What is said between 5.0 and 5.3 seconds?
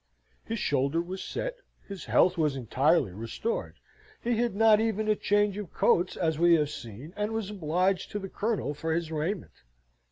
a